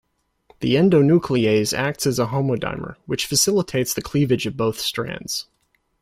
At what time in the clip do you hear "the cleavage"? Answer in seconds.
3.93-4.47